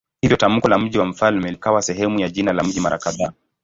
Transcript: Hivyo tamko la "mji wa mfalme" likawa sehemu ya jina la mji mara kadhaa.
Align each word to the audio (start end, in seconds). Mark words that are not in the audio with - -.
Hivyo 0.21 0.37
tamko 0.37 0.67
la 0.67 0.79
"mji 0.79 0.97
wa 0.97 1.05
mfalme" 1.05 1.51
likawa 1.51 1.81
sehemu 1.81 2.19
ya 2.19 2.29
jina 2.29 2.53
la 2.53 2.63
mji 2.63 2.79
mara 2.79 2.97
kadhaa. 2.97 3.33